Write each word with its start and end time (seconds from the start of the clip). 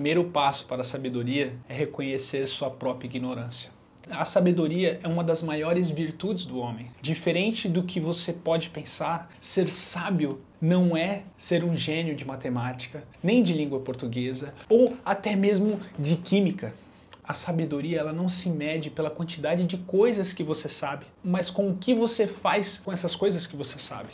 primeiro 0.00 0.24
passo 0.24 0.64
para 0.64 0.80
a 0.80 0.84
sabedoria 0.84 1.52
é 1.68 1.74
reconhecer 1.74 2.46
sua 2.46 2.70
própria 2.70 3.06
ignorância. 3.06 3.70
A 4.10 4.24
sabedoria 4.24 4.98
é 5.02 5.06
uma 5.06 5.22
das 5.22 5.42
maiores 5.42 5.90
virtudes 5.90 6.46
do 6.46 6.58
homem. 6.58 6.90
Diferente 7.02 7.68
do 7.68 7.82
que 7.82 8.00
você 8.00 8.32
pode 8.32 8.70
pensar, 8.70 9.30
ser 9.38 9.70
sábio 9.70 10.40
não 10.58 10.96
é 10.96 11.24
ser 11.36 11.62
um 11.62 11.76
gênio 11.76 12.16
de 12.16 12.24
matemática, 12.24 13.04
nem 13.22 13.42
de 13.42 13.52
língua 13.52 13.80
portuguesa 13.80 14.54
ou 14.70 14.96
até 15.04 15.36
mesmo 15.36 15.78
de 15.98 16.16
química. 16.16 16.72
A 17.22 17.34
sabedoria 17.34 17.98
ela 18.00 18.12
não 18.14 18.30
se 18.30 18.48
mede 18.48 18.88
pela 18.88 19.10
quantidade 19.10 19.64
de 19.64 19.76
coisas 19.76 20.32
que 20.32 20.42
você 20.42 20.70
sabe, 20.70 21.04
mas 21.22 21.50
com 21.50 21.68
o 21.68 21.76
que 21.76 21.92
você 21.92 22.26
faz 22.26 22.78
com 22.78 22.90
essas 22.90 23.14
coisas 23.14 23.46
que 23.46 23.54
você 23.54 23.78
sabe. 23.78 24.08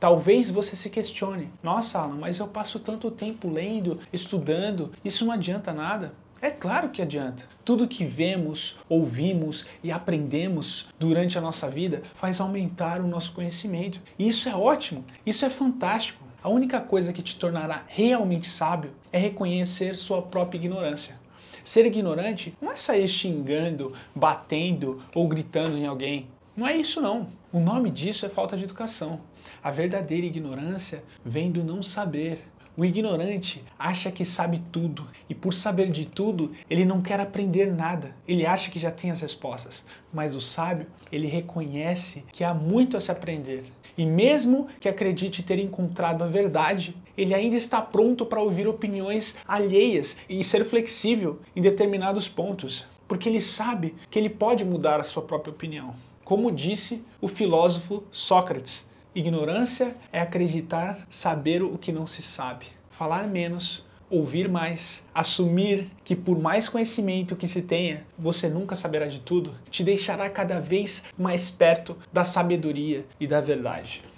Talvez 0.00 0.50
você 0.50 0.76
se 0.76 0.90
questione: 0.90 1.50
nossa, 1.62 2.00
Alan, 2.00 2.16
mas 2.16 2.38
eu 2.38 2.46
passo 2.46 2.78
tanto 2.78 3.10
tempo 3.10 3.50
lendo, 3.50 3.98
estudando, 4.12 4.92
isso 5.04 5.24
não 5.24 5.32
adianta 5.32 5.72
nada. 5.72 6.12
É 6.40 6.50
claro 6.50 6.90
que 6.90 7.02
adianta. 7.02 7.48
Tudo 7.64 7.88
que 7.88 8.04
vemos, 8.04 8.76
ouvimos 8.88 9.66
e 9.82 9.90
aprendemos 9.90 10.88
durante 10.96 11.36
a 11.36 11.40
nossa 11.40 11.68
vida 11.68 12.02
faz 12.14 12.40
aumentar 12.40 13.00
o 13.00 13.08
nosso 13.08 13.32
conhecimento. 13.32 14.00
E 14.16 14.28
isso 14.28 14.48
é 14.48 14.54
ótimo, 14.54 15.04
isso 15.26 15.44
é 15.44 15.50
fantástico. 15.50 16.24
A 16.40 16.48
única 16.48 16.80
coisa 16.80 17.12
que 17.12 17.22
te 17.22 17.36
tornará 17.36 17.82
realmente 17.88 18.48
sábio 18.48 18.92
é 19.12 19.18
reconhecer 19.18 19.96
sua 19.96 20.22
própria 20.22 20.58
ignorância. 20.58 21.18
Ser 21.64 21.84
ignorante 21.84 22.54
não 22.62 22.70
é 22.70 22.76
sair 22.76 23.08
xingando, 23.08 23.92
batendo 24.14 25.02
ou 25.12 25.26
gritando 25.26 25.76
em 25.76 25.86
alguém. 25.86 26.28
Não 26.58 26.66
é 26.66 26.76
isso 26.76 27.00
não. 27.00 27.28
O 27.52 27.60
nome 27.60 27.88
disso 27.88 28.26
é 28.26 28.28
falta 28.28 28.56
de 28.56 28.64
educação. 28.64 29.20
A 29.62 29.70
verdadeira 29.70 30.26
ignorância 30.26 31.04
vem 31.24 31.52
do 31.52 31.62
não 31.62 31.84
saber. 31.84 32.42
O 32.78 32.84
ignorante 32.84 33.64
acha 33.76 34.08
que 34.08 34.24
sabe 34.24 34.62
tudo 34.70 35.04
e, 35.28 35.34
por 35.34 35.52
saber 35.52 35.90
de 35.90 36.06
tudo, 36.06 36.52
ele 36.70 36.84
não 36.84 37.02
quer 37.02 37.18
aprender 37.18 37.66
nada. 37.74 38.14
Ele 38.24 38.46
acha 38.46 38.70
que 38.70 38.78
já 38.78 38.88
tem 38.88 39.10
as 39.10 39.20
respostas. 39.20 39.84
Mas 40.14 40.36
o 40.36 40.40
sábio, 40.40 40.86
ele 41.10 41.26
reconhece 41.26 42.24
que 42.30 42.44
há 42.44 42.54
muito 42.54 42.96
a 42.96 43.00
se 43.00 43.10
aprender. 43.10 43.64
E 43.96 44.06
mesmo 44.06 44.68
que 44.78 44.88
acredite 44.88 45.42
ter 45.42 45.58
encontrado 45.58 46.22
a 46.22 46.28
verdade, 46.28 46.94
ele 47.16 47.34
ainda 47.34 47.56
está 47.56 47.82
pronto 47.82 48.24
para 48.24 48.40
ouvir 48.40 48.68
opiniões 48.68 49.36
alheias 49.44 50.16
e 50.28 50.44
ser 50.44 50.64
flexível 50.64 51.40
em 51.56 51.60
determinados 51.60 52.28
pontos, 52.28 52.86
porque 53.08 53.28
ele 53.28 53.40
sabe 53.40 53.96
que 54.08 54.20
ele 54.20 54.30
pode 54.30 54.64
mudar 54.64 55.00
a 55.00 55.02
sua 55.02 55.24
própria 55.24 55.50
opinião. 55.50 55.96
Como 56.24 56.52
disse 56.52 57.02
o 57.20 57.26
filósofo 57.26 58.04
Sócrates, 58.12 58.88
Ignorância 59.18 59.96
é 60.12 60.20
acreditar 60.20 61.04
saber 61.10 61.60
o 61.60 61.76
que 61.76 61.90
não 61.90 62.06
se 62.06 62.22
sabe, 62.22 62.66
falar 62.88 63.26
menos, 63.26 63.84
ouvir 64.08 64.48
mais, 64.48 65.04
assumir 65.12 65.90
que 66.04 66.14
por 66.14 66.38
mais 66.38 66.68
conhecimento 66.68 67.34
que 67.34 67.48
se 67.48 67.62
tenha, 67.62 68.04
você 68.16 68.48
nunca 68.48 68.76
saberá 68.76 69.08
de 69.08 69.20
tudo, 69.20 69.56
te 69.72 69.82
deixará 69.82 70.30
cada 70.30 70.60
vez 70.60 71.02
mais 71.18 71.50
perto 71.50 71.98
da 72.12 72.24
sabedoria 72.24 73.04
e 73.18 73.26
da 73.26 73.40
verdade. 73.40 74.04